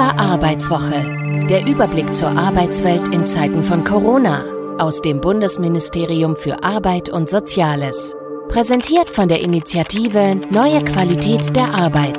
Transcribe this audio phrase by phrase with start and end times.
[0.00, 1.46] INQUA Arbeitswoche.
[1.50, 4.42] Der Überblick zur Arbeitswelt in Zeiten von Corona
[4.78, 8.14] aus dem Bundesministerium für Arbeit und Soziales.
[8.48, 12.18] Präsentiert von der Initiative Neue Qualität der Arbeit.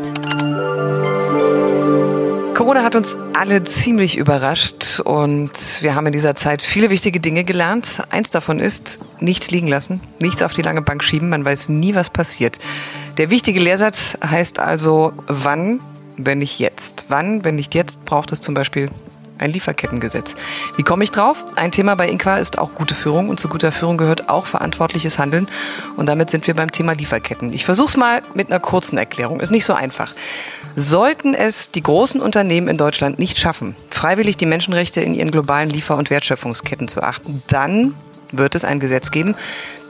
[2.53, 7.43] Corona hat uns alle ziemlich überrascht und wir haben in dieser Zeit viele wichtige Dinge
[7.43, 8.03] gelernt.
[8.11, 11.95] Eins davon ist, nichts liegen lassen, nichts auf die lange Bank schieben, man weiß nie,
[11.95, 12.59] was passiert.
[13.17, 15.79] Der wichtige Lehrsatz heißt also, wann
[16.17, 17.05] wenn nicht jetzt?
[17.09, 18.89] Wann, wenn nicht jetzt, braucht es zum Beispiel
[19.41, 20.35] ein Lieferkettengesetz.
[20.75, 21.43] Wie komme ich drauf?
[21.55, 25.17] Ein Thema bei Inqua ist auch gute Führung und zu guter Führung gehört auch verantwortliches
[25.17, 25.47] Handeln
[25.97, 27.51] und damit sind wir beim Thema Lieferketten.
[27.51, 29.39] Ich versuche es mal mit einer kurzen Erklärung.
[29.39, 30.13] Ist nicht so einfach.
[30.75, 35.69] Sollten es die großen Unternehmen in Deutschland nicht schaffen, freiwillig die Menschenrechte in ihren globalen
[35.69, 37.95] Liefer- und Wertschöpfungsketten zu achten, dann
[38.31, 39.35] wird es ein Gesetz geben,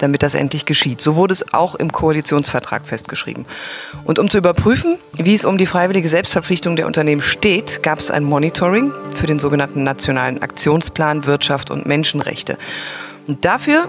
[0.02, 1.02] damit das endlich geschieht.
[1.02, 3.46] So wurde es auch im Koalitionsvertrag festgeschrieben.
[4.04, 8.12] Und um zu überprüfen, wie es um die freiwillige Selbstverpflichtung der Unternehmen steht, gab es
[8.12, 12.58] ein Monitoring für den sogenannten Nationalen Aktionsplan Wirtschaft und Menschenrechte.
[13.28, 13.88] Und dafür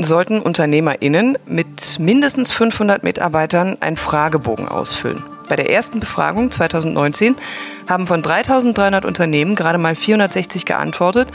[0.00, 5.22] sollten UnternehmerInnen mit mindestens 500 Mitarbeitern einen Fragebogen ausfüllen.
[5.48, 7.36] Bei der ersten Befragung 2019
[7.88, 11.28] haben von 3300 Unternehmen gerade mal 460 geantwortet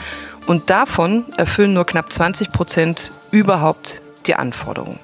[0.47, 4.99] und davon erfüllen nur knapp 20 Prozent überhaupt die Anforderungen.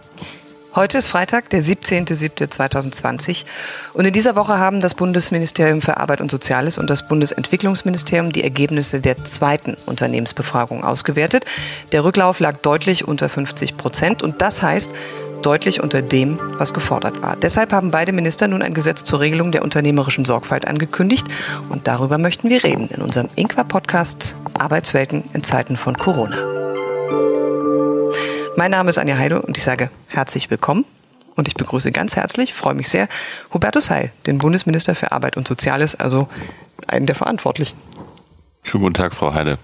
[0.76, 3.46] Heute ist Freitag, der 17.07.2020
[3.94, 8.44] und in dieser Woche haben das Bundesministerium für Arbeit und Soziales und das Bundesentwicklungsministerium die
[8.44, 11.46] Ergebnisse der zweiten Unternehmensbefragung ausgewertet.
[11.94, 14.92] Der Rücklauf lag deutlich unter 50 Prozent und das heißt,
[15.42, 17.36] deutlich unter dem, was gefordert war.
[17.38, 21.26] Deshalb haben beide Minister nun ein Gesetz zur Regelung der unternehmerischen Sorgfalt angekündigt
[21.70, 26.38] und darüber möchten wir reden in unserem Inqua-Podcast Arbeitswelten in Zeiten von Corona.
[28.58, 30.86] Mein Name ist Anja Heide und ich sage herzlich willkommen
[31.36, 33.10] und ich begrüße ganz herzlich, freue mich sehr,
[33.54, 36.30] Hubertus Heil, den Bundesminister für Arbeit und Soziales, also
[36.88, 37.78] einen der Verantwortlichen.
[38.64, 39.60] Schönen guten Tag, Frau Heide.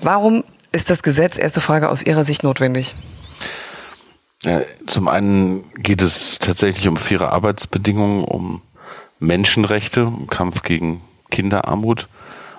[0.00, 2.96] Warum ist das Gesetz, erste Frage, aus Ihrer Sicht notwendig?
[4.42, 8.60] Ja, zum einen geht es tatsächlich um faire Arbeitsbedingungen, um
[9.20, 11.00] Menschenrechte, um Kampf gegen
[11.30, 12.08] Kinderarmut.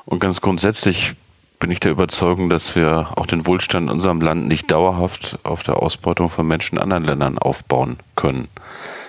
[0.05, 1.15] Und ganz grundsätzlich
[1.59, 5.63] bin ich der Überzeugung, dass wir auch den Wohlstand in unserem Land nicht dauerhaft auf
[5.63, 8.47] der Ausbeutung von Menschen in anderen Ländern aufbauen können.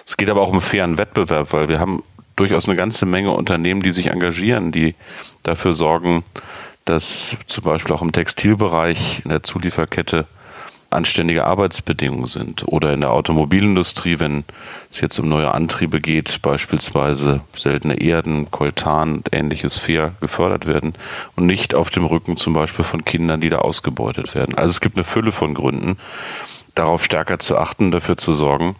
[0.07, 2.03] Es geht aber auch um fairen Wettbewerb, weil wir haben
[2.37, 4.95] durchaus eine ganze Menge Unternehmen, die sich engagieren, die
[5.43, 6.25] dafür sorgen,
[6.85, 10.27] dass zum Beispiel auch im Textilbereich in der Zulieferkette
[10.91, 12.67] anständige Arbeitsbedingungen sind.
[12.67, 14.45] Oder in der Automobilindustrie, wenn
[14.91, 20.95] es jetzt um neue Antriebe geht, beispielsweise seltene Erden, Koltan und ähnliches fair gefördert werden
[21.37, 24.55] und nicht auf dem Rücken zum Beispiel von Kindern, die da ausgebeutet werden.
[24.55, 25.99] Also es gibt eine Fülle von Gründen,
[26.75, 28.77] darauf stärker zu achten, dafür zu sorgen,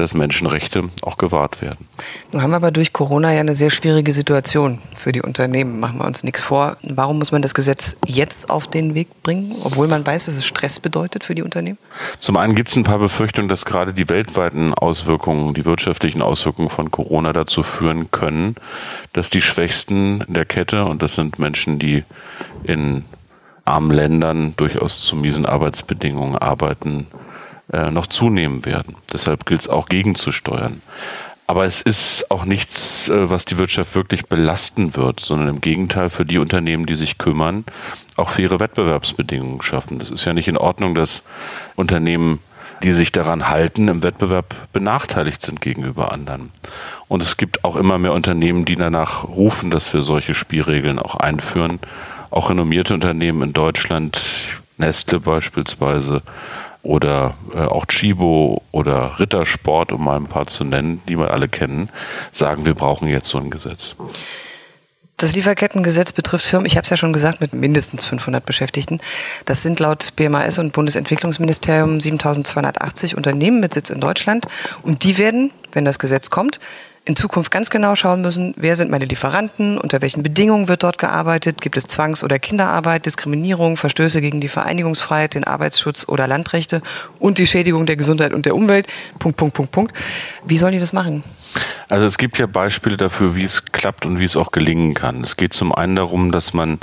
[0.00, 1.86] dass Menschenrechte auch gewahrt werden.
[2.32, 5.80] Nun haben wir aber durch Corona ja eine sehr schwierige Situation für die Unternehmen.
[5.80, 6.76] Machen wir uns nichts vor.
[6.82, 10.46] Warum muss man das Gesetz jetzt auf den Weg bringen, obwohl man weiß, dass es
[10.46, 11.78] Stress bedeutet für die Unternehmen?
[12.18, 16.70] Zum einen gibt es ein paar Befürchtungen, dass gerade die weltweiten Auswirkungen, die wirtschaftlichen Auswirkungen
[16.70, 18.56] von Corona dazu führen können,
[19.12, 22.04] dass die Schwächsten der Kette, und das sind Menschen, die
[22.64, 23.04] in
[23.64, 27.06] armen Ländern durchaus zu miesen Arbeitsbedingungen arbeiten,
[27.72, 28.96] äh, noch zunehmen werden.
[29.12, 30.82] Deshalb gilt es auch gegenzusteuern.
[31.50, 36.08] Aber es ist auch nichts, äh, was die Wirtschaft wirklich belasten wird, sondern im Gegenteil
[36.08, 37.64] für die Unternehmen, die sich kümmern,
[38.16, 39.98] auch faire Wettbewerbsbedingungen schaffen.
[39.98, 41.24] Das ist ja nicht in Ordnung, dass
[41.74, 42.38] Unternehmen,
[42.84, 46.52] die sich daran halten, im Wettbewerb benachteiligt sind gegenüber anderen.
[47.08, 51.16] Und es gibt auch immer mehr Unternehmen, die danach rufen, dass wir solche Spielregeln auch
[51.16, 51.80] einführen.
[52.30, 54.24] Auch renommierte Unternehmen in Deutschland,
[54.78, 56.22] Nestle beispielsweise,
[56.82, 61.48] oder äh, auch Chibo oder Rittersport, um mal ein paar zu nennen, die wir alle
[61.48, 61.90] kennen,
[62.32, 63.94] sagen, wir brauchen jetzt so ein Gesetz.
[65.20, 69.00] Das Lieferkettengesetz betrifft Firmen, ich habe es ja schon gesagt, mit mindestens 500 Beschäftigten.
[69.44, 74.46] Das sind laut BMAS und Bundesentwicklungsministerium 7280 Unternehmen mit Sitz in Deutschland.
[74.82, 76.58] Und die werden, wenn das Gesetz kommt,
[77.10, 80.96] in Zukunft ganz genau schauen müssen, wer sind meine Lieferanten, unter welchen Bedingungen wird dort
[80.96, 86.82] gearbeitet, gibt es Zwangs- oder Kinderarbeit, Diskriminierung, Verstöße gegen die Vereinigungsfreiheit, den Arbeitsschutz oder Landrechte
[87.18, 88.86] und die Schädigung der Gesundheit und der Umwelt.
[89.18, 89.96] Punkt, Punkt, Punkt, Punkt.
[90.44, 91.24] Wie sollen die das machen?
[91.88, 95.24] Also es gibt ja Beispiele dafür, wie es klappt und wie es auch gelingen kann.
[95.24, 96.78] Es geht zum einen darum, dass man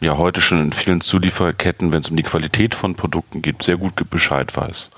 [0.00, 3.78] ja heute schon in vielen Zulieferketten, wenn es um die Qualität von Produkten geht, sehr
[3.78, 4.90] gut Bescheid weiß.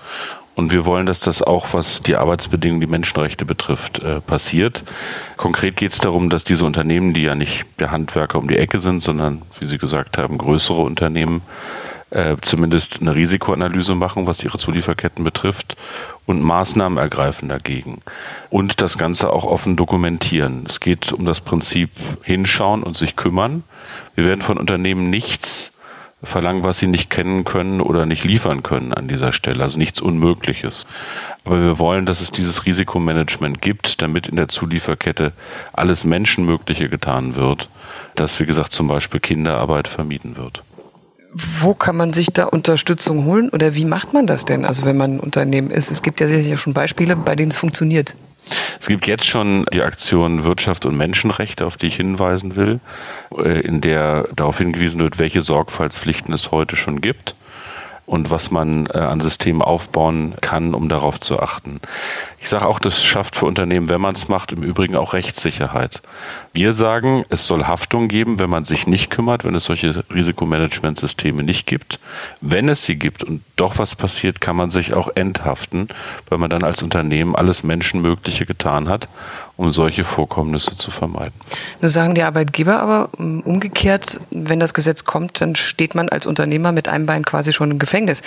[0.54, 4.84] Und wir wollen, dass das auch, was die Arbeitsbedingungen, die Menschenrechte betrifft, äh, passiert.
[5.36, 8.80] Konkret geht es darum, dass diese Unternehmen, die ja nicht der Handwerker um die Ecke
[8.80, 11.40] sind, sondern, wie Sie gesagt haben, größere Unternehmen,
[12.10, 15.76] äh, zumindest eine Risikoanalyse machen, was ihre Zulieferketten betrifft
[16.26, 18.00] und Maßnahmen ergreifen dagegen.
[18.50, 20.66] Und das Ganze auch offen dokumentieren.
[20.68, 21.90] Es geht um das Prinzip
[22.22, 23.64] hinschauen und sich kümmern.
[24.14, 25.72] Wir werden von Unternehmen nichts
[26.22, 29.62] verlangen, was sie nicht kennen können oder nicht liefern können an dieser Stelle.
[29.62, 30.86] Also nichts Unmögliches.
[31.44, 35.32] Aber wir wollen, dass es dieses Risikomanagement gibt, damit in der Zulieferkette
[35.72, 37.68] alles Menschenmögliche getan wird,
[38.14, 40.62] dass, wie gesagt, zum Beispiel Kinderarbeit vermieden wird.
[41.34, 44.66] Wo kann man sich da Unterstützung holen oder wie macht man das denn?
[44.66, 47.56] Also wenn man ein Unternehmen ist, es gibt ja sicherlich schon Beispiele, bei denen es
[47.56, 48.14] funktioniert.
[48.80, 52.80] Es gibt jetzt schon die Aktion Wirtschaft und Menschenrechte, auf die ich hinweisen will,
[53.36, 57.36] äh, in der darauf hingewiesen wird, welche Sorgfaltspflichten es heute schon gibt
[58.06, 61.80] und was man äh, an Systemen aufbauen kann, um darauf zu achten.
[62.42, 66.02] Ich sage auch, das schafft für Unternehmen, wenn man es macht, im Übrigen auch Rechtssicherheit.
[66.52, 71.44] Wir sagen, es soll Haftung geben, wenn man sich nicht kümmert, wenn es solche Risikomanagementsysteme
[71.44, 72.00] nicht gibt.
[72.40, 75.86] Wenn es sie gibt und doch was passiert, kann man sich auch enthaften,
[76.28, 79.06] weil man dann als Unternehmen alles Menschenmögliche getan hat,
[79.56, 81.34] um solche Vorkommnisse zu vermeiden.
[81.80, 86.26] Nur sagen die Arbeitgeber aber ähm, umgekehrt, wenn das Gesetz kommt, dann steht man als
[86.26, 88.22] Unternehmer mit einem Bein quasi schon im Gefängnis.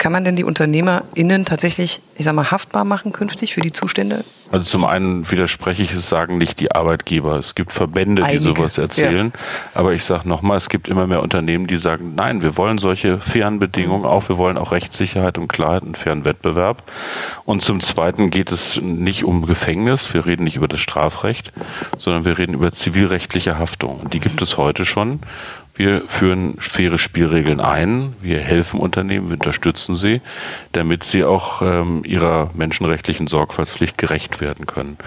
[0.00, 4.24] Kann man denn die UnternehmerInnen tatsächlich, ich sag mal, haftbar machen künftig für die Zustände?
[4.50, 7.36] Also zum einen widerspreche ich es, sagen nicht die Arbeitgeber.
[7.36, 9.30] Es gibt Verbände, die Einige, sowas erzählen.
[9.34, 9.40] Ja.
[9.74, 13.20] Aber ich sage nochmal, es gibt immer mehr Unternehmen, die sagen, nein, wir wollen solche
[13.20, 14.30] fairen Bedingungen auch.
[14.30, 16.82] Wir wollen auch Rechtssicherheit und Klarheit und fairen Wettbewerb.
[17.44, 20.14] Und zum Zweiten geht es nicht um Gefängnis.
[20.14, 21.52] Wir reden nicht über das Strafrecht,
[21.98, 24.00] sondern wir reden über zivilrechtliche Haftung.
[24.00, 25.20] Und die gibt es heute schon.
[25.80, 28.14] Wir führen faire Spielregeln ein.
[28.20, 30.20] Wir helfen Unternehmen, wir unterstützen sie,
[30.72, 34.98] damit sie auch ähm, ihrer menschenrechtlichen Sorgfaltspflicht gerecht werden können.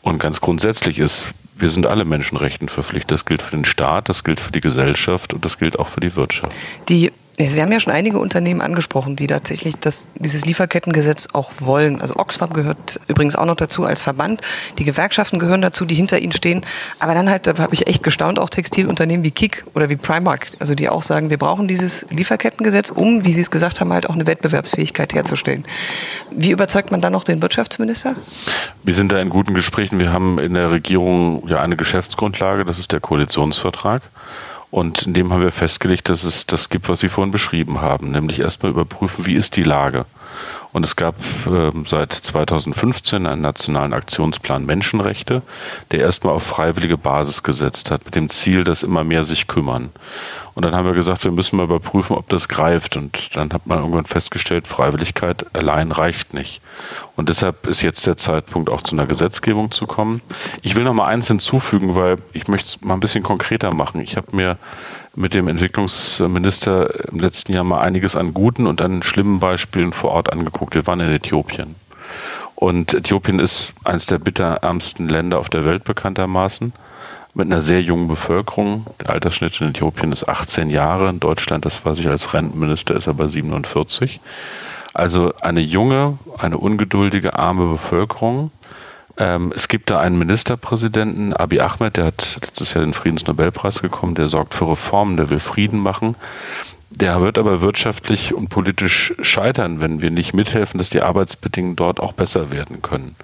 [0.00, 1.26] Und ganz grundsätzlich ist,
[1.56, 3.10] wir sind alle Menschenrechten verpflichtet.
[3.10, 5.98] Das gilt für den Staat, das gilt für die Gesellschaft und das gilt auch für
[5.98, 6.54] die Wirtschaft.
[6.88, 12.00] Die Sie haben ja schon einige Unternehmen angesprochen, die tatsächlich das, dieses Lieferkettengesetz auch wollen.
[12.00, 14.42] Also Oxfam gehört übrigens auch noch dazu als Verband.
[14.78, 16.64] Die Gewerkschaften gehören dazu, die hinter ihnen stehen.
[16.98, 20.48] Aber dann halt, da habe ich echt gestaunt, auch Textilunternehmen wie Kik oder wie Primark,
[20.60, 24.10] also die auch sagen, wir brauchen dieses Lieferkettengesetz, um, wie Sie es gesagt haben, halt
[24.10, 25.64] auch eine Wettbewerbsfähigkeit herzustellen.
[26.30, 28.14] Wie überzeugt man dann noch den Wirtschaftsminister?
[28.82, 29.98] Wir sind da in guten Gesprächen.
[29.98, 34.02] Wir haben in der Regierung ja eine Geschäftsgrundlage, das ist der Koalitionsvertrag.
[34.72, 38.10] Und in dem haben wir festgelegt, dass es das gibt, was Sie vorhin beschrieben haben,
[38.10, 40.06] nämlich erstmal überprüfen, wie ist die Lage.
[40.72, 41.16] Und es gab
[41.46, 45.42] äh, seit 2015 einen nationalen Aktionsplan Menschenrechte,
[45.90, 49.90] der erstmal auf freiwillige Basis gesetzt hat, mit dem Ziel, dass immer mehr sich kümmern.
[50.54, 52.96] Und dann haben wir gesagt, wir müssen mal überprüfen, ob das greift.
[52.96, 56.60] Und dann hat man irgendwann festgestellt, Freiwilligkeit allein reicht nicht.
[57.16, 60.20] Und deshalb ist jetzt der Zeitpunkt, auch zu einer Gesetzgebung zu kommen.
[60.62, 64.00] Ich will noch mal eins hinzufügen, weil ich möchte es mal ein bisschen konkreter machen.
[64.00, 64.58] Ich habe mir
[65.14, 70.10] mit dem Entwicklungsminister im letzten Jahr mal einiges an guten und an schlimmen Beispielen vor
[70.12, 70.61] Ort angeguckt.
[70.70, 71.74] Wir waren in Äthiopien.
[72.54, 76.72] Und Äthiopien ist eines der bitterärmsten Länder auf der Welt bekanntermaßen
[77.34, 78.86] mit einer sehr jungen Bevölkerung.
[79.00, 81.08] Der Altersschnitt in Äthiopien ist 18 Jahre.
[81.08, 84.20] In Deutschland, das weiß ich als Rentenminister, ist aber 47.
[84.94, 88.50] Also eine junge, eine ungeduldige, arme Bevölkerung.
[89.16, 94.14] Ähm, es gibt da einen Ministerpräsidenten, Abiy Ahmed, der hat letztes Jahr den Friedensnobelpreis bekommen,
[94.14, 96.14] der sorgt für Reformen, der will Frieden machen.
[96.94, 102.00] Der wird aber wirtschaftlich und politisch scheitern, wenn wir nicht mithelfen, dass die Arbeitsbedingungen dort
[102.00, 103.16] auch besser werden können.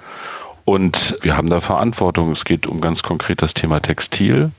[0.64, 2.32] Und wir haben da Verantwortung.
[2.32, 4.50] Es geht um ganz konkret das Thema Textil,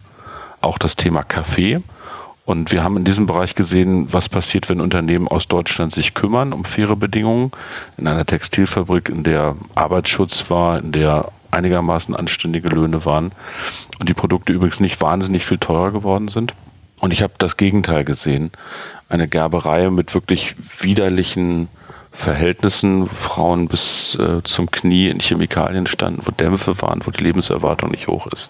[0.61, 1.81] auch das Thema Kaffee.
[2.45, 6.51] Und wir haben in diesem Bereich gesehen, was passiert, wenn Unternehmen aus Deutschland sich kümmern
[6.51, 7.51] um faire Bedingungen.
[7.97, 13.31] In einer Textilfabrik, in der Arbeitsschutz war, in der einigermaßen anständige Löhne waren
[13.99, 16.53] und die Produkte übrigens nicht wahnsinnig viel teurer geworden sind.
[16.99, 18.51] Und ich habe das Gegenteil gesehen.
[19.07, 21.69] Eine Gerberei mit wirklich widerlichen
[22.11, 27.91] Verhältnissen, Frauen bis äh, zum Knie in Chemikalien standen, wo Dämpfe waren, wo die Lebenserwartung
[27.91, 28.49] nicht hoch ist.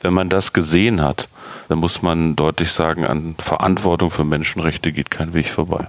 [0.00, 1.28] Wenn man das gesehen hat,
[1.70, 5.86] da muss man deutlich sagen, an Verantwortung für Menschenrechte geht kein Weg vorbei.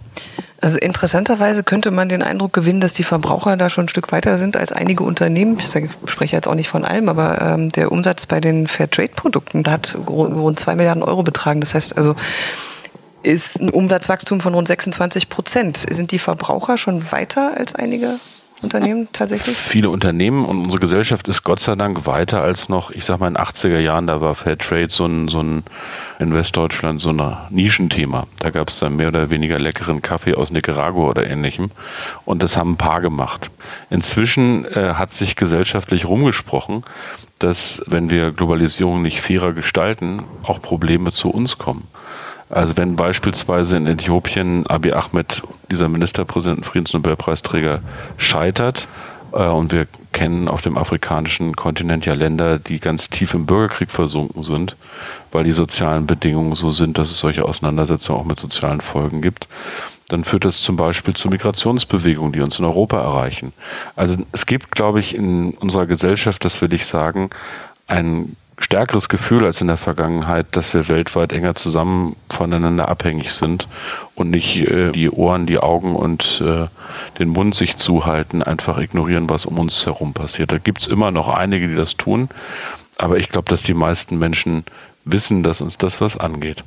[0.62, 4.38] Also interessanterweise könnte man den Eindruck gewinnen, dass die Verbraucher da schon ein Stück weiter
[4.38, 5.58] sind als einige Unternehmen.
[5.58, 5.72] Ich
[6.06, 10.60] spreche jetzt auch nicht von allem, aber ähm, der Umsatz bei den Fairtrade-Produkten hat rund
[10.60, 11.62] zwei Milliarden Euro betragen.
[11.62, 12.16] Das heißt also,
[13.24, 15.78] ist ein Umsatzwachstum von rund 26 Prozent.
[15.78, 18.20] Sind die Verbraucher schon weiter als einige
[18.62, 19.56] Unternehmen tatsächlich?
[19.56, 23.28] Viele Unternehmen und unsere Gesellschaft ist Gott sei Dank weiter als noch, ich sag mal
[23.28, 25.64] in den 80er Jahren, da war Fairtrade so ein, so ein
[26.20, 28.28] in Westdeutschland so ein Nischenthema.
[28.40, 31.72] Da gab es dann mehr oder weniger leckeren Kaffee aus Nicaragua oder ähnlichem
[32.26, 33.50] und das haben ein paar gemacht.
[33.90, 36.84] Inzwischen äh, hat sich gesellschaftlich rumgesprochen,
[37.40, 41.88] dass wenn wir Globalisierung nicht fairer gestalten, auch Probleme zu uns kommen
[42.52, 45.42] Also wenn beispielsweise in Äthiopien Abiy Ahmed,
[45.72, 47.80] dieser Ministerpräsident, Friedensnobelpreisträger,
[48.18, 48.88] scheitert,
[49.32, 53.90] äh, und wir kennen auf dem afrikanischen Kontinent ja Länder, die ganz tief im Bürgerkrieg
[53.90, 54.76] versunken sind,
[55.32, 59.48] weil die sozialen Bedingungen so sind, dass es solche Auseinandersetzungen auch mit sozialen Folgen gibt.
[60.10, 63.54] Dann führt das zum Beispiel zu Migrationsbewegungen, die uns in Europa erreichen.
[63.96, 67.30] Also es gibt, glaube ich, in unserer Gesellschaft, das will ich sagen,
[67.88, 73.68] ein stärkeres Gefühl als in der Vergangenheit, dass wir weltweit enger zusammen voneinander abhängig sind
[74.16, 76.68] und nicht äh, die Ohren, die Augen und äh,
[77.20, 80.52] den Mund sich zuhalten, einfach ignorieren, was um uns herum passiert.
[80.52, 82.30] Da gibt's immer noch einige, die das tun,
[82.98, 84.64] aber ich glaube, dass die meisten Menschen
[85.06, 86.64] wissen, dass uns das was angeht.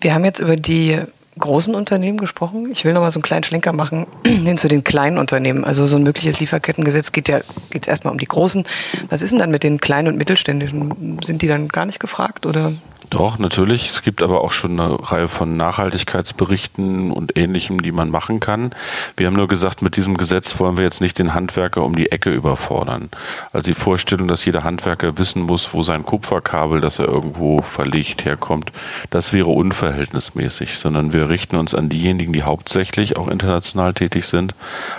[0.00, 1.00] Wir haben jetzt über die
[1.38, 2.70] großen Unternehmen gesprochen.
[2.70, 5.64] Ich will noch mal so einen kleinen Schlenker machen hin zu den kleinen Unternehmen.
[5.64, 8.64] Also so ein mögliches Lieferkettengesetz geht ja geht's erstmal um die großen.
[9.08, 11.18] Was ist denn dann mit den kleinen und mittelständischen?
[11.22, 12.72] Sind die dann gar nicht gefragt oder
[13.10, 13.90] doch, natürlich.
[13.90, 18.74] Es gibt aber auch schon eine Reihe von Nachhaltigkeitsberichten und ähnlichem, die man machen kann.
[19.16, 22.10] Wir haben nur gesagt, mit diesem Gesetz wollen wir jetzt nicht den Handwerker um die
[22.10, 23.10] Ecke überfordern.
[23.52, 28.24] Also die Vorstellung, dass jeder Handwerker wissen muss, wo sein Kupferkabel, das er irgendwo verlegt,
[28.24, 28.72] herkommt,
[29.10, 34.54] das wäre unverhältnismäßig, sondern wir richten uns an diejenigen, die hauptsächlich auch international tätig sind,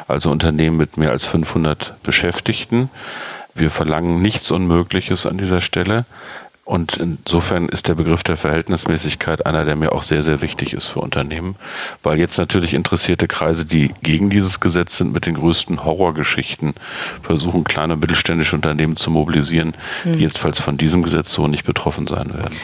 [0.07, 2.89] also Unternehmen mit mehr als 500 Beschäftigten.
[3.57, 6.05] Wir verlangen nichts Unmögliches an dieser Stelle.
[6.65, 10.85] Und insofern ist der Begriff der Verhältnismäßigkeit einer, der mir auch sehr, sehr wichtig ist
[10.85, 11.57] für Unternehmen,
[12.01, 16.73] weil jetzt natürlich interessierte Kreise, die gegen dieses Gesetz sind, mit den größten Horrorgeschichten
[17.21, 20.19] versuchen, kleine und mittelständische Unternehmen zu mobilisieren, die hm.
[20.19, 22.55] jedenfalls von diesem Gesetz so nicht betroffen sein werden.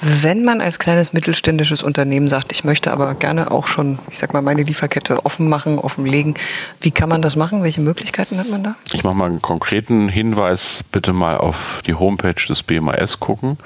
[0.00, 4.32] Wenn man als kleines mittelständisches Unternehmen sagt, ich möchte aber gerne auch schon, ich sag
[4.32, 6.34] mal, meine Lieferkette offen machen, offenlegen,
[6.80, 7.64] wie kann man das machen?
[7.64, 8.76] Welche Möglichkeiten hat man da?
[8.92, 13.58] Ich mache mal einen konkreten Hinweis, bitte mal auf die Homepage des BMAS gucken.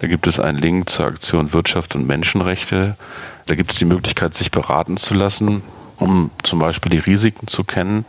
[0.00, 2.96] Da gibt es einen Link zur Aktion Wirtschaft und Menschenrechte.
[3.46, 5.62] Da gibt es die Möglichkeit, sich beraten zu lassen,
[5.98, 8.06] um zum Beispiel die Risiken zu kennen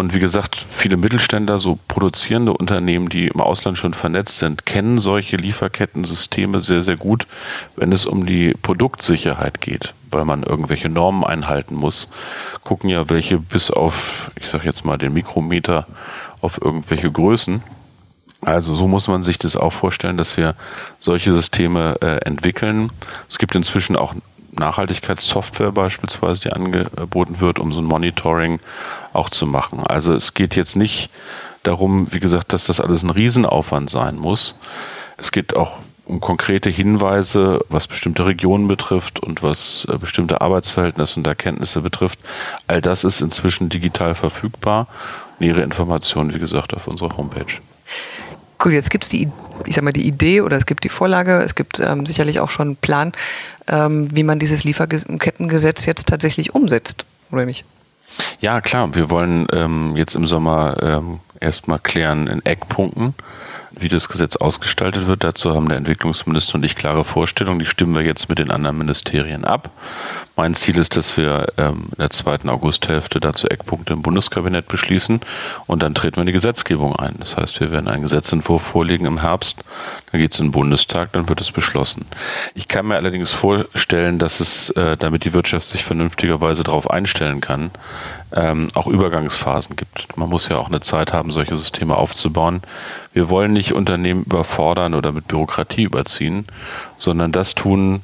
[0.00, 4.98] und wie gesagt, viele Mittelständler, so produzierende Unternehmen, die im Ausland schon vernetzt sind, kennen
[4.98, 7.26] solche Lieferkettensysteme sehr, sehr gut,
[7.76, 12.08] wenn es um die Produktsicherheit geht, weil man irgendwelche Normen einhalten muss.
[12.64, 15.86] Gucken ja welche bis auf, ich sage jetzt mal, den Mikrometer
[16.40, 17.62] auf irgendwelche Größen.
[18.40, 20.54] Also so muss man sich das auch vorstellen, dass wir
[20.98, 22.90] solche Systeme äh, entwickeln.
[23.28, 24.14] Es gibt inzwischen auch
[24.60, 28.60] Nachhaltigkeitssoftware beispielsweise, die angeboten wird, um so ein Monitoring
[29.12, 29.84] auch zu machen.
[29.86, 31.10] Also es geht jetzt nicht
[31.64, 34.56] darum, wie gesagt, dass das alles ein Riesenaufwand sein muss.
[35.16, 35.78] Es geht auch
[36.10, 42.18] um konkrete Hinweise, was bestimmte Regionen betrifft und was äh, bestimmte Arbeitsverhältnisse und Erkenntnisse betrifft.
[42.66, 44.88] All das ist inzwischen digital verfügbar.
[45.38, 47.60] Nähere Informationen, wie gesagt, auf unserer Homepage.
[48.58, 49.30] Gut, jetzt gibt es die,
[49.64, 52.50] ich sag mal, die Idee oder es gibt die Vorlage, es gibt ähm, sicherlich auch
[52.50, 53.12] schon einen Plan,
[53.70, 57.64] ähm, wie man dieses Lieferkettengesetz jetzt tatsächlich umsetzt, oder nicht?
[58.40, 58.94] Ja, klar.
[58.94, 63.14] Wir wollen ähm, jetzt im Sommer ähm, erstmal klären in Eckpunkten,
[63.78, 65.24] wie das Gesetz ausgestaltet wird.
[65.24, 67.58] Dazu haben der Entwicklungsminister und ich klare Vorstellungen.
[67.58, 69.70] Die stimmen wir jetzt mit den anderen Ministerien ab.
[70.36, 75.20] Mein Ziel ist, dass wir ähm, in der zweiten Augusthälfte dazu Eckpunkte im Bundeskabinett beschließen
[75.66, 77.16] und dann treten wir in die Gesetzgebung ein.
[77.18, 79.62] Das heißt, wir werden einen Gesetzentwurf vorlegen im Herbst,
[80.10, 82.06] dann geht es in den Bundestag, dann wird es beschlossen.
[82.54, 87.42] Ich kann mir allerdings vorstellen, dass es, äh, damit die Wirtschaft sich vernünftigerweise darauf einstellen
[87.42, 87.70] kann,
[88.32, 90.16] ähm, auch Übergangsphasen gibt.
[90.16, 92.62] Man muss ja auch eine Zeit haben, solche Systeme aufzubauen.
[93.12, 96.46] Wir wollen nicht Unternehmen überfordern oder mit Bürokratie überziehen,
[96.96, 98.02] sondern das tun,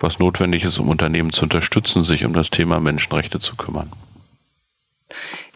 [0.00, 3.90] was notwendig ist, um Unternehmen zu unterstützen, sich um das Thema Menschenrechte zu kümmern.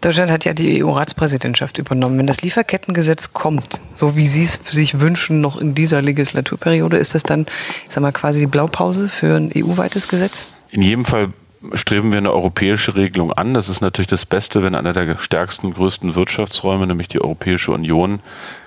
[0.00, 2.18] Deutschland hat ja die EU-Ratspräsidentschaft übernommen.
[2.18, 7.14] Wenn das Lieferkettengesetz kommt, so wie Sie es sich wünschen, noch in dieser Legislaturperiode, ist
[7.14, 7.46] das dann,
[7.86, 10.48] ich sag mal, quasi die Blaupause für ein EU-weites Gesetz?
[10.70, 11.32] In jedem Fall
[11.74, 13.54] streben wir eine europäische Regelung an.
[13.54, 18.20] Das ist natürlich das Beste, wenn einer der stärksten, größten Wirtschaftsräume, nämlich die Europäische Union,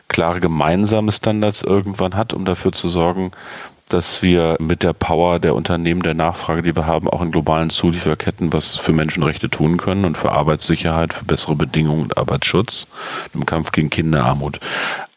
[0.07, 3.31] klare gemeinsame Standards irgendwann hat, um dafür zu sorgen,
[3.89, 7.69] dass wir mit der Power der Unternehmen, der Nachfrage, die wir haben, auch in globalen
[7.69, 12.87] Zulieferketten was für Menschenrechte tun können und für Arbeitssicherheit, für bessere Bedingungen und Arbeitsschutz
[13.33, 14.59] im Kampf gegen Kinderarmut.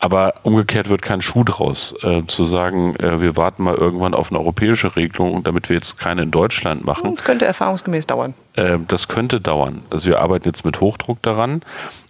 [0.00, 4.30] Aber umgekehrt wird kein Schuh draus, äh, zu sagen, äh, wir warten mal irgendwann auf
[4.30, 7.14] eine europäische Regelung, damit wir jetzt keine in Deutschland machen.
[7.14, 8.34] Das könnte erfahrungsgemäß dauern.
[8.54, 9.82] Äh, das könnte dauern.
[9.90, 11.62] Also wir arbeiten jetzt mit Hochdruck daran.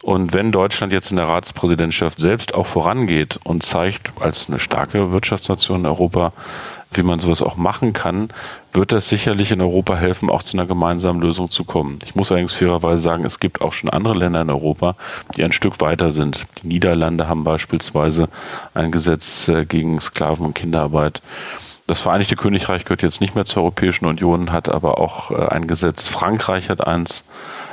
[0.03, 5.11] Und wenn Deutschland jetzt in der Ratspräsidentschaft selbst auch vorangeht und zeigt, als eine starke
[5.11, 6.35] Wirtschaftsnation in Europa,
[6.93, 8.29] wie man sowas auch machen kann,
[8.73, 11.99] wird das sicherlich in Europa helfen, auch zu einer gemeinsamen Lösung zu kommen.
[12.05, 14.97] Ich muss allerdings fairerweise sagen, es gibt auch schon andere Länder in Europa,
[15.37, 16.47] die ein Stück weiter sind.
[16.63, 18.29] Die Niederlande haben beispielsweise
[18.75, 21.23] ein Gesetz äh, gegen Sklaven- und Kinderarbeit.
[21.87, 25.67] Das Vereinigte Königreich gehört jetzt nicht mehr zur Europäischen Union, hat aber auch äh, ein
[25.67, 26.07] Gesetz.
[26.07, 27.25] Frankreich hat eins.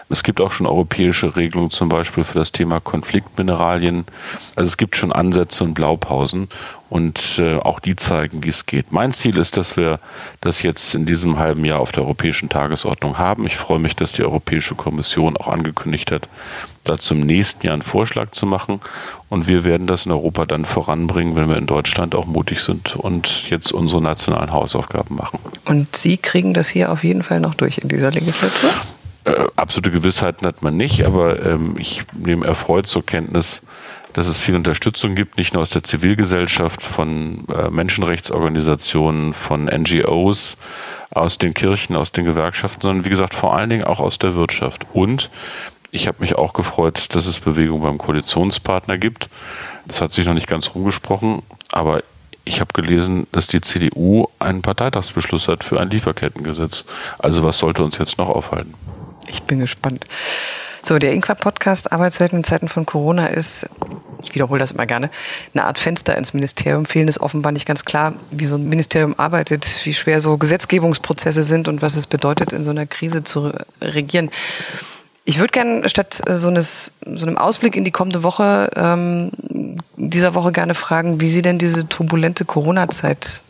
[0.07, 4.05] Es gibt auch schon europäische Regelungen, zum Beispiel für das Thema Konfliktmineralien.
[4.55, 6.50] Also es gibt schon Ansätze und Blaupausen
[6.89, 8.91] und äh, auch die zeigen, wie es geht.
[8.91, 9.99] Mein Ziel ist, dass wir
[10.41, 13.47] das jetzt in diesem halben Jahr auf der europäischen Tagesordnung haben.
[13.47, 16.27] Ich freue mich, dass die Europäische Kommission auch angekündigt hat,
[16.83, 18.81] dazu im nächsten Jahr einen Vorschlag zu machen.
[19.29, 22.95] Und wir werden das in Europa dann voranbringen, wenn wir in Deutschland auch mutig sind
[22.95, 25.39] und jetzt unsere nationalen Hausaufgaben machen.
[25.65, 28.69] Und Sie kriegen das hier auf jeden Fall noch durch in dieser Legislatur?
[29.23, 33.63] Äh, absolute Gewissheiten hat man nicht, aber ähm, ich nehme erfreut zur Kenntnis,
[34.15, 40.55] dass es viel Unterstützung gibt, nicht nur aus der Zivilgesellschaft, von äh, Menschenrechtsorganisationen, von NGOs,
[41.12, 44.34] aus den Kirchen, aus den Gewerkschaften, sondern wie gesagt vor allen Dingen auch aus der
[44.34, 44.86] Wirtschaft.
[44.93, 45.29] Und
[45.91, 49.27] ich habe mich auch gefreut, dass es Bewegung beim Koalitionspartner gibt.
[49.86, 51.41] Das hat sich noch nicht ganz rumgesprochen,
[51.74, 52.01] aber
[52.45, 56.86] ich habe gelesen, dass die CDU einen Parteitagsbeschluss hat für ein Lieferkettengesetz.
[57.19, 58.75] Also was sollte uns jetzt noch aufhalten?
[59.27, 60.05] Ich bin gespannt.
[60.87, 63.67] So, der Inqua-Podcast Arbeitswelten in Zeiten von Corona ist,
[64.21, 65.09] ich wiederhole das immer gerne,
[65.55, 66.85] eine Art Fenster ins Ministerium.
[66.85, 71.41] Fehlen ist offenbar nicht ganz klar, wie so ein Ministerium arbeitet, wie schwer so Gesetzgebungsprozesse
[71.41, 73.51] sind und was es bedeutet, in so einer Krise zu
[73.81, 74.29] regieren.
[75.23, 79.31] Ich würde gerne statt äh, so, eines, so einem Ausblick in die kommende Woche ähm,
[79.95, 83.41] dieser Woche gerne fragen, wie Sie denn diese turbulente Corona-Zeit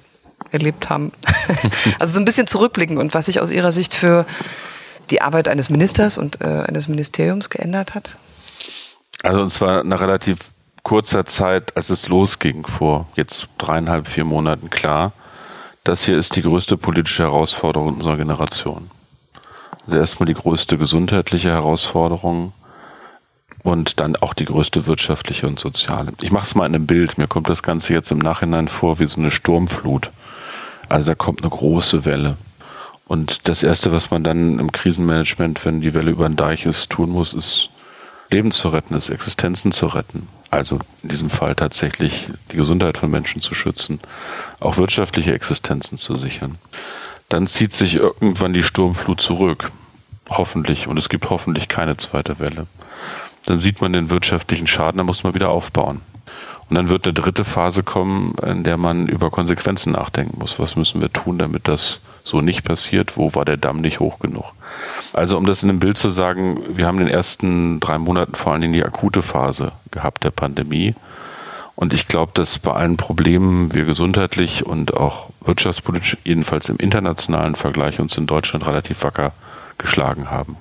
[0.51, 1.11] erlebt haben.
[1.99, 4.25] also so ein bisschen zurückblicken und was sich aus Ihrer Sicht für
[5.12, 8.17] die Arbeit eines Ministers und äh, eines Ministeriums geändert hat?
[9.24, 10.39] Also und zwar nach relativ
[10.83, 15.13] kurzer Zeit, als es losging, vor jetzt dreieinhalb, vier Monaten klar,
[15.83, 18.89] das hier ist die größte politische Herausforderung unserer Generation.
[19.85, 22.53] Also erstmal die größte gesundheitliche Herausforderung
[23.63, 26.13] und dann auch die größte wirtschaftliche und soziale.
[26.21, 27.17] Ich mache es mal in einem Bild.
[27.17, 30.12] Mir kommt das Ganze jetzt im Nachhinein vor wie so eine Sturmflut.
[30.88, 32.38] Also da kommt eine große Welle.
[33.07, 36.89] Und das Erste, was man dann im Krisenmanagement, wenn die Welle über den Deich ist,
[36.89, 37.69] tun muss, ist
[38.31, 40.27] Leben zu retten, ist Existenzen zu retten.
[40.50, 44.00] Also in diesem Fall tatsächlich die Gesundheit von Menschen zu schützen,
[44.59, 46.57] auch wirtschaftliche Existenzen zu sichern.
[47.29, 49.72] Dann zieht sich irgendwann die Sturmflut zurück.
[50.29, 50.87] Hoffentlich.
[50.87, 52.68] Und es gibt hoffentlich keine zweite Welle.
[53.46, 56.01] Dann sieht man den wirtschaftlichen Schaden, dann muss man wieder aufbauen.
[56.69, 60.59] Und dann wird eine dritte Phase kommen, in der man über Konsequenzen nachdenken muss.
[60.59, 63.17] Was müssen wir tun, damit das so nicht passiert?
[63.17, 64.45] Wo war der Damm nicht hoch genug?
[65.13, 68.33] Also um das in einem Bild zu sagen, wir haben in den ersten drei Monaten
[68.33, 70.95] vor allen Dingen die akute Phase gehabt der Pandemie.
[71.75, 77.55] Und ich glaube, dass bei allen Problemen wir gesundheitlich und auch wirtschaftspolitisch, jedenfalls im internationalen
[77.55, 79.33] Vergleich, uns in Deutschland relativ wacker
[79.77, 80.57] geschlagen haben.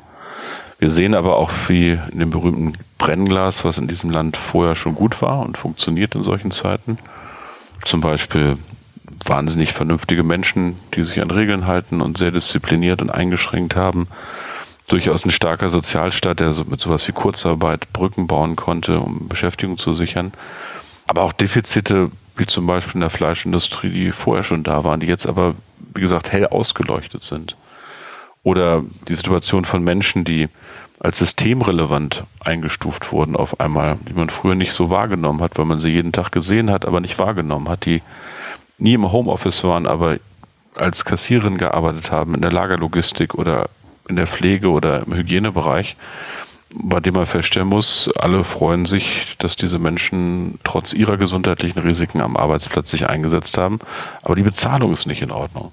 [0.84, 4.94] Wir sehen aber auch, wie in dem berühmten Brennglas, was in diesem Land vorher schon
[4.94, 6.98] gut war und funktioniert in solchen Zeiten.
[7.86, 8.58] Zum Beispiel
[9.24, 14.08] wahnsinnig vernünftige Menschen, die sich an Regeln halten und sehr diszipliniert und eingeschränkt haben.
[14.86, 19.94] Durchaus ein starker Sozialstaat, der mit sowas wie Kurzarbeit Brücken bauen konnte, um Beschäftigung zu
[19.94, 20.32] sichern.
[21.06, 25.06] Aber auch Defizite, wie zum Beispiel in der Fleischindustrie, die vorher schon da waren, die
[25.06, 25.54] jetzt aber,
[25.94, 27.56] wie gesagt, hell ausgeleuchtet sind.
[28.42, 30.50] Oder die Situation von Menschen, die
[31.04, 35.78] als systemrelevant eingestuft wurden auf einmal, die man früher nicht so wahrgenommen hat, weil man
[35.78, 38.00] sie jeden Tag gesehen hat, aber nicht wahrgenommen hat, die
[38.78, 40.16] nie im Homeoffice waren, aber
[40.74, 43.68] als Kassiererin gearbeitet haben in der Lagerlogistik oder
[44.08, 45.96] in der Pflege oder im Hygienebereich,
[46.76, 52.20] bei dem man feststellen muss, alle freuen sich, dass diese Menschen trotz ihrer gesundheitlichen Risiken
[52.20, 53.78] am Arbeitsplatz sich eingesetzt haben,
[54.22, 55.70] aber die Bezahlung ist nicht in Ordnung.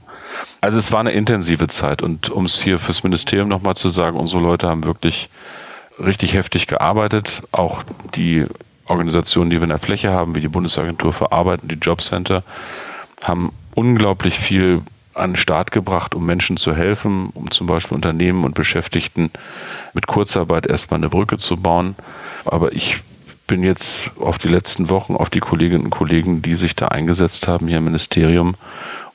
[0.61, 4.17] Also es war eine intensive Zeit und um es hier fürs Ministerium nochmal zu sagen,
[4.17, 5.29] unsere Leute haben wirklich
[5.99, 7.41] richtig heftig gearbeitet.
[7.51, 7.83] Auch
[8.15, 8.45] die
[8.85, 12.43] Organisationen, die wir in der Fläche haben, wie die Bundesagentur für Arbeit und die Jobcenter,
[13.23, 14.81] haben unglaublich viel
[15.13, 19.31] an den Start gebracht, um Menschen zu helfen, um zum Beispiel Unternehmen und Beschäftigten
[19.93, 21.95] mit Kurzarbeit erstmal eine Brücke zu bauen.
[22.45, 22.97] Aber ich
[23.47, 27.47] bin jetzt auf die letzten Wochen, auf die Kolleginnen und Kollegen, die sich da eingesetzt
[27.47, 28.55] haben hier im Ministerium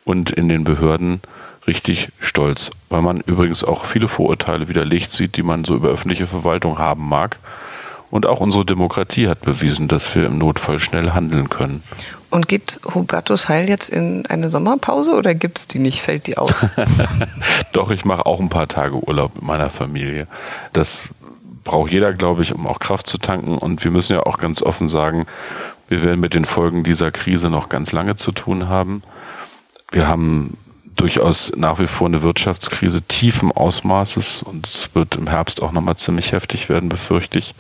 [0.05, 1.21] und in den Behörden
[1.67, 6.27] richtig stolz, weil man übrigens auch viele Vorurteile widerlegt sieht, die man so über öffentliche
[6.27, 7.39] Verwaltung haben mag.
[8.11, 11.83] Und auch unsere Demokratie hat bewiesen, dass wir im Notfall schnell handeln können.
[12.31, 16.01] Und geht Hubertus Heil jetzt in eine Sommerpause oder gibt es die nicht?
[16.01, 16.67] Fällt die aus?
[17.73, 20.27] Doch, ich mache auch ein paar Tage Urlaub mit meiner Familie.
[20.73, 21.09] Das
[21.65, 23.59] braucht jeder, glaube ich, um auch Kraft zu tanken.
[23.59, 25.27] Und wir müssen ja auch ganz offen sagen,
[25.89, 29.03] wir werden mit den Folgen dieser Krise noch ganz lange zu tun haben.
[29.93, 30.57] Wir haben
[30.97, 35.97] durchaus nach wie vor eine Wirtschaftskrise tiefen Ausmaßes und es wird im Herbst auch nochmal
[35.97, 37.55] ziemlich heftig werden, befürchte ich,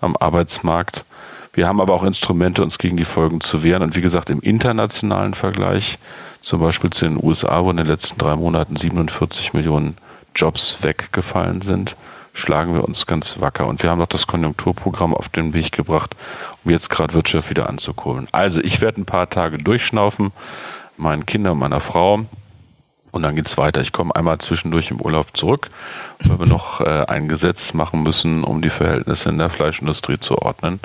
[0.00, 1.04] am Arbeitsmarkt.
[1.54, 3.82] Wir haben aber auch Instrumente, uns gegen die Folgen zu wehren.
[3.82, 5.98] Und wie gesagt, im internationalen Vergleich,
[6.40, 9.96] zum Beispiel zu den USA, wo in den letzten drei Monaten 47 Millionen
[10.34, 11.94] Jobs weggefallen sind,
[12.32, 13.66] schlagen wir uns ganz wacker.
[13.66, 16.16] Und wir haben noch das Konjunkturprogramm auf den Weg gebracht,
[16.64, 18.28] um jetzt gerade Wirtschaft wieder anzukurbeln.
[18.32, 20.32] Also ich werde ein paar Tage durchschnaufen,
[20.96, 22.24] meinen Kindern, meiner Frau.
[23.10, 23.82] Und dann geht's weiter.
[23.82, 25.68] Ich komme einmal zwischendurch im Urlaub zurück,
[26.20, 30.38] weil wir noch äh, ein Gesetz machen müssen, um die Verhältnisse in der Fleischindustrie zu
[30.38, 30.80] ordnen.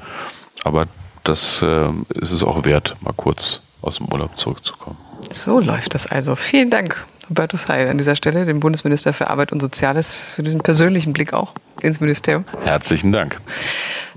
[0.68, 0.88] Aber
[1.24, 4.98] das äh, ist es auch wert, mal kurz aus dem Urlaub zurückzukommen.
[5.32, 6.36] So läuft das also.
[6.36, 10.60] Vielen Dank, Hubertus Heil, an dieser Stelle, dem Bundesminister für Arbeit und Soziales, für diesen
[10.60, 12.44] persönlichen Blick auch ins Ministerium.
[12.66, 13.40] Herzlichen Dank.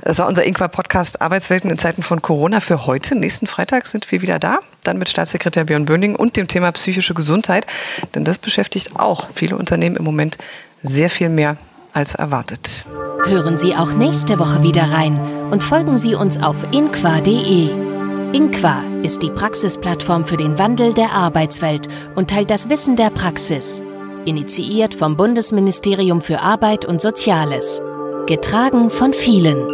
[0.02, 3.14] Das war unser Inqua-Podcast Arbeitswelten in Zeiten von Corona für heute.
[3.14, 7.14] Nächsten Freitag sind wir wieder da, dann mit Staatssekretär Björn Böning und dem Thema psychische
[7.14, 7.64] Gesundheit.
[8.16, 10.36] Denn das beschäftigt auch viele Unternehmen im Moment
[10.82, 11.56] sehr viel mehr
[11.92, 12.84] als erwartet.
[13.26, 15.18] Hören Sie auch nächste Woche wieder rein
[15.50, 17.70] und folgen Sie uns auf inqua.de.
[18.32, 23.82] Inqua ist die Praxisplattform für den Wandel der Arbeitswelt und teilt das Wissen der Praxis.
[24.24, 27.82] Initiiert vom Bundesministerium für Arbeit und Soziales.
[28.26, 29.66] Getragen von vielen.